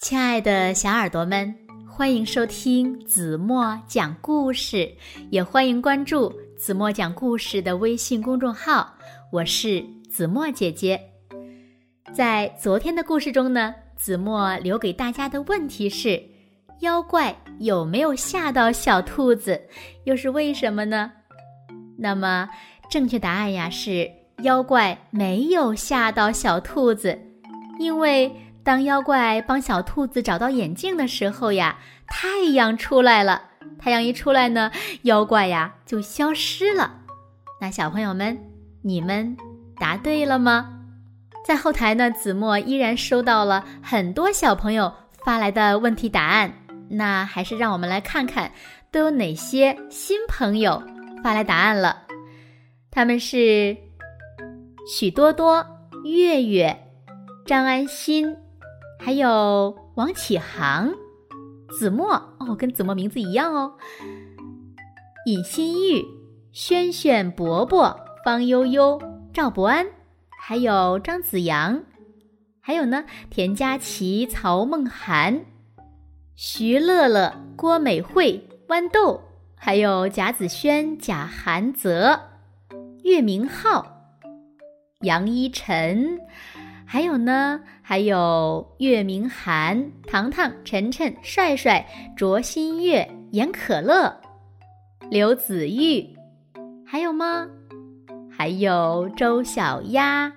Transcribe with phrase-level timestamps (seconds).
[0.00, 1.52] 亲爱的小耳朵们，
[1.84, 4.88] 欢迎收听子墨讲故事，
[5.28, 8.94] 也欢迎关注子墨讲故事的微信公众号。
[9.32, 11.00] 我是子墨姐姐。
[12.14, 16.22] 在昨天的故事中呢，子墨留给大家的问题是：
[16.78, 19.60] 妖怪有没有吓到小兔子？
[20.04, 21.10] 又是为什么呢？
[21.98, 22.48] 那么
[22.88, 24.08] 正确答案呀是
[24.44, 27.18] 妖怪没有吓到小兔子，
[27.80, 28.32] 因为。
[28.68, 33.42] 当妖怪帮小兔子找到眼镜的时候呀，太阳出来了。
[33.78, 34.70] 太阳一出来呢，
[35.04, 36.92] 妖怪呀就消失了。
[37.62, 38.38] 那小朋友们，
[38.82, 39.34] 你们
[39.78, 40.68] 答对了吗？
[41.46, 44.92] 在后台呢，子墨依然收到了很多小朋友
[45.24, 46.52] 发来的问题答案。
[46.90, 48.52] 那还是让我们来看看
[48.90, 50.82] 都有哪些新朋友
[51.24, 52.02] 发来答案了。
[52.90, 53.74] 他们是
[54.86, 55.66] 许多多、
[56.04, 56.78] 月月、
[57.46, 58.36] 张安心。
[58.98, 60.92] 还有王启航、
[61.70, 63.74] 子墨哦，跟子墨名字一样哦。
[65.26, 66.04] 尹新玉、
[66.52, 69.00] 轩轩、伯伯、方悠悠、
[69.32, 69.86] 赵博安，
[70.40, 71.82] 还有张子阳，
[72.60, 75.44] 还有呢，田佳琪、曹梦涵、
[76.34, 79.22] 徐乐乐、郭美惠、豌豆，
[79.54, 82.20] 还有贾子轩、贾涵泽、
[83.04, 83.86] 岳明浩、
[85.00, 86.18] 杨一晨。
[86.90, 91.86] 还有呢，还有岳明涵、糖糖、晨晨、帅帅、
[92.16, 94.18] 卓新月、严可乐、
[95.10, 96.16] 刘子玉，
[96.86, 97.46] 还有吗？
[98.30, 100.32] 还有周小丫、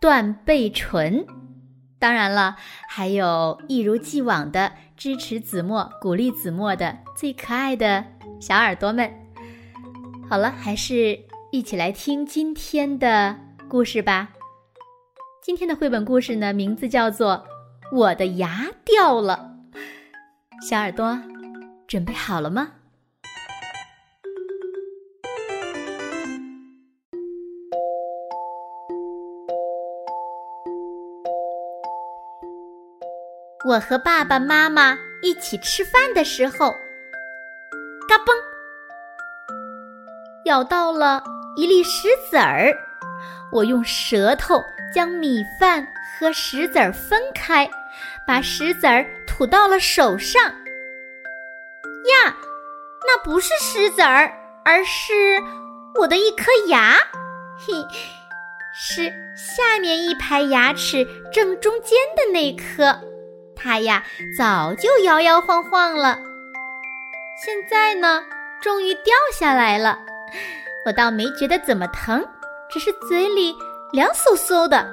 [0.00, 1.24] 段贝纯，
[2.00, 2.56] 当然了，
[2.88, 8.04] 还有一如既往的支持子墨、鼓励子墨的最可爱的
[8.40, 9.08] 小耳朵们。
[10.28, 11.16] 好了，还是
[11.52, 13.36] 一起来听今天的
[13.68, 14.30] 故事吧。
[15.46, 17.34] 今天的绘本故事呢，名字叫做
[17.96, 19.48] 《我的牙掉了》。
[20.68, 21.16] 小耳朵，
[21.86, 22.72] 准备好了吗？
[33.68, 36.72] 我和爸爸妈妈一起吃饭的时候，
[38.08, 38.34] 嘎嘣，
[40.46, 41.22] 咬到了
[41.56, 42.76] 一粒石子儿。
[43.52, 44.60] 我用舌头。
[44.92, 45.86] 将米饭
[46.18, 47.68] 和石子儿分开，
[48.26, 50.42] 把石子儿吐到了手上。
[50.44, 52.36] 呀，
[53.06, 54.32] 那不是石子儿，
[54.64, 55.12] 而是
[55.98, 56.96] 我的一颗牙。
[57.58, 57.72] 嘿，
[58.74, 63.00] 是下面一排牙齿正中间的那颗，
[63.56, 64.04] 它呀
[64.38, 66.18] 早就摇摇晃晃了。
[67.44, 68.24] 现在呢，
[68.62, 69.98] 终于掉下来了。
[70.86, 72.24] 我倒没觉得怎么疼，
[72.70, 73.54] 只是嘴里。
[73.92, 74.86] 凉飕飕的，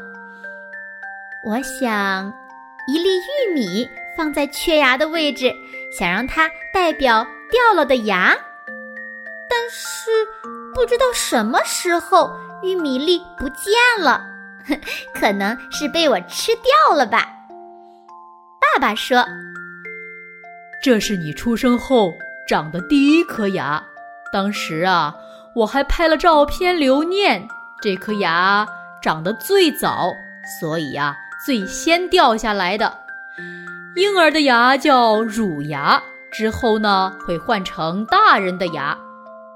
[1.44, 2.32] 我想
[2.88, 5.54] 一粒玉米放在缺牙的位置，
[5.92, 8.36] 想让它代表掉了的牙。
[9.50, 10.10] 但是
[10.74, 14.26] 不知道什么时候玉米粒不见了，
[15.14, 17.28] 可能是被我吃掉了吧。
[18.62, 19.26] 爸爸说
[20.82, 22.14] ：“这是你出生后
[22.48, 23.84] 长的第一颗牙，
[24.32, 25.14] 当时啊，
[25.56, 27.48] 我还拍了照片留念
[27.82, 28.68] 这颗牙。”
[29.04, 30.16] 长得最早，
[30.62, 33.00] 所以呀，最先掉下来的
[33.98, 38.98] 婴儿的牙叫乳牙，之后呢会换成大人的牙，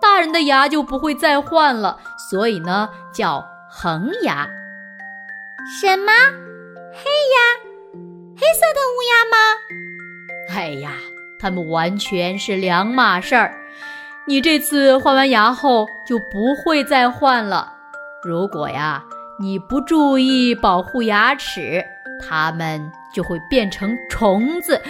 [0.01, 1.97] 大人的牙就不会再换了，
[2.29, 4.45] 所以呢叫恒牙。
[5.81, 6.11] 什么？
[6.91, 7.39] 黑牙？
[8.35, 9.37] 黑色的乌鸦吗？
[10.53, 10.91] 哎呀，
[11.39, 13.55] 它们完全是两码事儿。
[14.25, 17.73] 你这次换完牙后就不会再换了。
[18.23, 19.01] 如果呀。
[19.39, 21.85] 你不注意保护牙齿，
[22.19, 24.81] 它们就会变成虫子，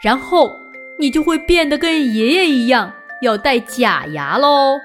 [0.00, 0.50] 然后
[0.98, 4.78] 你就会变得跟爷爷一样要戴假牙喽。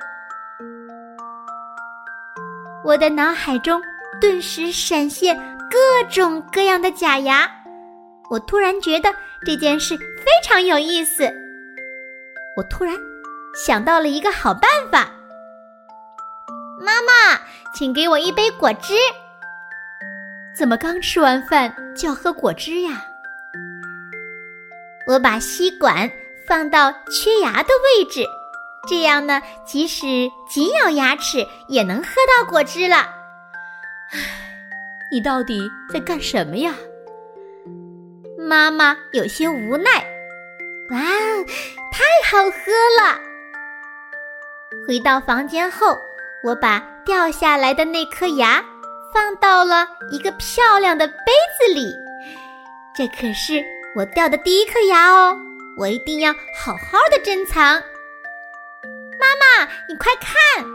[2.85, 3.81] 我的脑海中
[4.21, 5.35] 顿时闪现
[5.69, 7.49] 各种各样的假牙，
[8.29, 9.11] 我突然觉得
[9.43, 11.23] 这件事非常有意思。
[12.55, 12.95] 我突然
[13.65, 15.18] 想到了一个好办法。
[16.79, 17.39] 妈妈，
[17.73, 18.93] 请给我一杯果汁。
[20.55, 23.05] 怎么刚吃完饭就要喝果汁呀？
[25.07, 26.09] 我把吸管
[26.47, 28.23] 放到缺牙的位置，
[28.87, 32.95] 这样呢，即使紧咬牙齿也能喝到果汁了。
[34.11, 34.19] 唉，
[35.11, 36.73] 你到底在干什么呀？
[38.37, 39.89] 妈妈有些无奈。
[40.91, 40.99] 哇，
[41.91, 42.71] 太好喝
[43.01, 43.19] 了！
[44.87, 45.97] 回到房间后。
[46.43, 48.63] 我把掉下来的那颗牙
[49.13, 51.13] 放到了一个漂亮的杯
[51.57, 51.93] 子里，
[52.95, 53.63] 这可是
[53.95, 55.37] 我掉的第一颗牙哦，
[55.77, 57.81] 我一定要好好的珍藏。
[59.19, 60.65] 妈妈，你快看！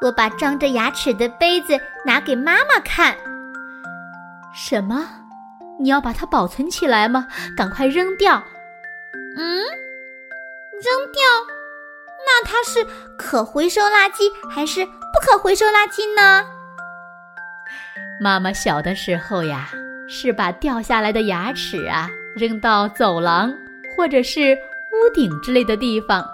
[0.00, 3.16] 我把装着牙齿的杯子拿给妈妈看。
[4.52, 5.08] 什么？
[5.78, 7.28] 你要把它保存起来吗？
[7.56, 8.42] 赶快扔掉！
[9.36, 9.62] 嗯，
[10.82, 11.22] 扔掉？
[12.26, 12.86] 那它是
[13.16, 16.44] 可回收垃圾还是不可回收垃圾呢？
[18.20, 19.68] 妈妈小的时候呀，
[20.08, 23.52] 是把掉下来的牙齿啊扔到走廊
[23.96, 24.56] 或者是
[24.92, 26.24] 屋顶之类的地方，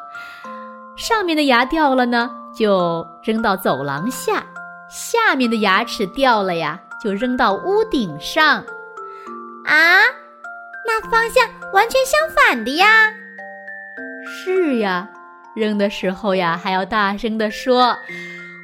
[0.97, 4.43] 上面的牙掉了呢，就扔到走廊下；
[4.89, 8.65] 下面的牙齿掉了呀，就扔到屋顶上。
[9.65, 10.01] 啊，
[10.87, 13.13] 那方向完全相反的呀！
[14.27, 15.09] 是呀，
[15.55, 17.97] 扔的时候呀，还要大声地说。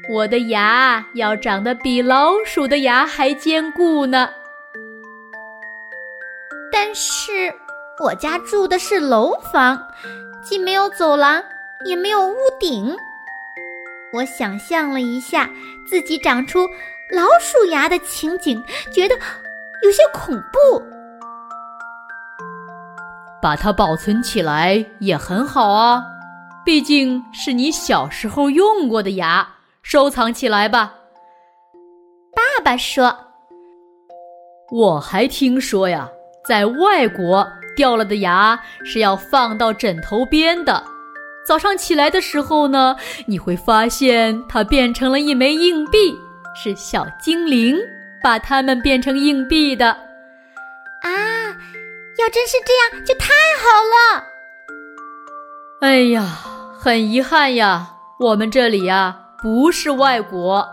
[0.08, 4.28] 我的牙要长得比老鼠的牙还坚固呢。
[6.70, 7.52] 但是
[8.00, 9.82] 我家住的是楼房，
[10.44, 11.42] 既没有走廊，
[11.84, 12.96] 也没有屋顶。
[14.12, 15.50] 我想象了一下
[15.88, 16.60] 自己长出
[17.10, 18.62] 老鼠牙的情景，
[18.92, 19.16] 觉得
[19.82, 20.80] 有些恐怖。
[23.42, 26.04] 把它保存起来也很好啊，
[26.66, 29.48] 毕竟是你小时候用过的牙。
[29.82, 30.94] 收藏起来吧，
[32.34, 33.16] 爸爸说。
[34.72, 36.08] 我还听说呀，
[36.44, 40.82] 在外国掉了的牙是要放到枕头边的。
[41.46, 42.96] 早上起来的时候呢，
[43.26, 46.12] 你会发现它变成了一枚硬币，
[46.56, 47.78] 是小精灵
[48.24, 49.90] 把它们变成硬币的。
[49.90, 51.12] 啊，
[52.18, 53.28] 要真是这样就太
[53.62, 53.68] 好
[54.18, 54.24] 了。
[55.80, 56.26] 哎呀，
[56.86, 59.18] 很遗憾呀，我们这里呀。
[59.42, 60.64] 不是外国。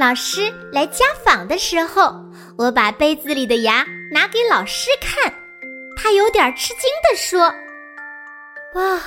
[0.00, 2.18] 老师来家访的时候，
[2.56, 5.30] 我把杯子里的牙拿给老师看，
[5.98, 7.54] 他有点吃惊地说
[8.72, 8.98] ：“哇，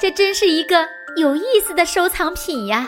[0.00, 0.88] 这真是一个
[1.18, 2.86] 有意思的收藏品呀！”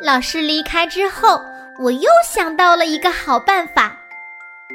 [0.00, 1.38] 老师离开之后，
[1.82, 3.94] 我又想到了一个好办法。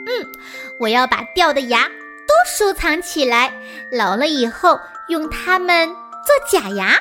[0.06, 0.32] 嗯，
[0.80, 1.90] 我要把掉的牙
[2.30, 3.52] 都收藏起来，
[3.92, 5.90] 老了以后用它们。
[6.20, 7.00] 做假牙，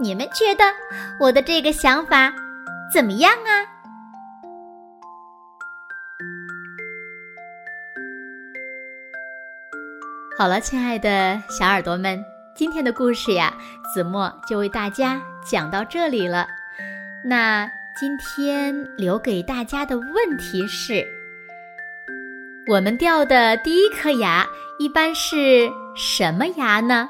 [0.00, 0.64] 你们觉得
[1.20, 2.32] 我的这个想法
[2.92, 3.62] 怎么样啊？
[10.36, 12.24] 好了，亲爱的小耳朵们，
[12.56, 13.54] 今天的故事呀，
[13.94, 16.48] 子墨就为大家讲到这里了。
[17.24, 21.06] 那今天留给大家的问题是：
[22.68, 24.46] 我们掉的第一颗牙
[24.78, 27.08] 一般是什么牙呢？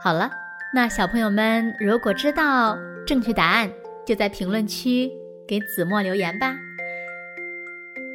[0.00, 0.30] 好了，
[0.72, 3.68] 那小朋友们如果知道正确答案，
[4.06, 5.10] 就在评论区
[5.46, 6.54] 给子墨留言吧。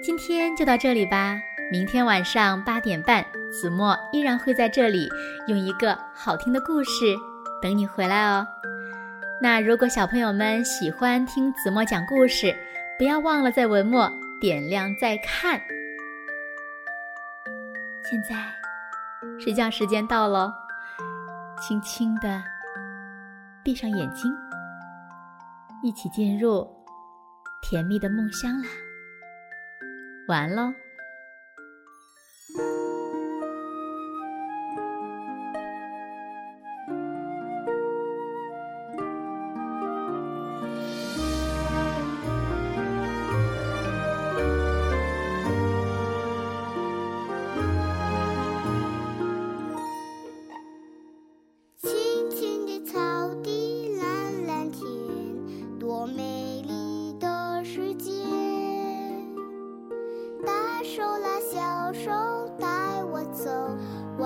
[0.01, 1.38] 今天就到这里吧，
[1.69, 5.09] 明天晚上八点半，子墨依然会在这里
[5.47, 7.15] 用一个好听的故事
[7.61, 8.47] 等你回来哦。
[9.41, 12.55] 那如果小朋友们喜欢听子墨讲故事，
[12.97, 14.09] 不要忘了在文末
[14.39, 15.62] 点亮再看。
[18.10, 18.36] 现在
[19.39, 20.51] 睡觉时间到喽。
[21.60, 22.44] 轻轻的
[23.63, 24.31] 闭上眼睛，
[25.84, 26.68] 一起进入
[27.64, 28.68] 甜蜜的梦乡啦！
[30.28, 30.71] 晚安喽。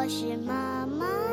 [0.03, 1.30] 我是妈妈。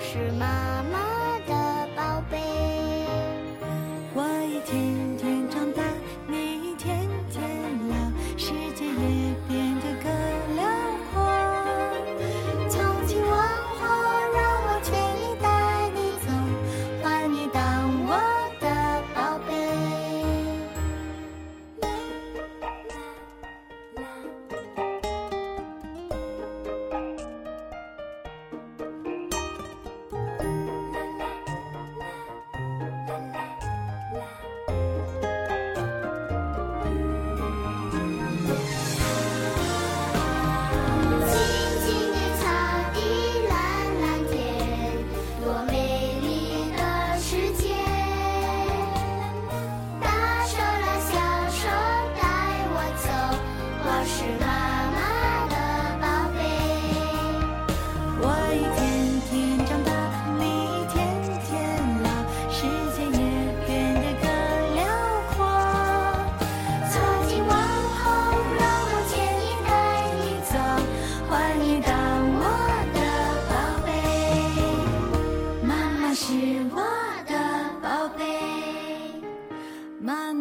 [0.00, 1.09] 是妈妈。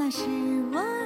[0.09, 0.23] 是
[0.73, 0.98] 我。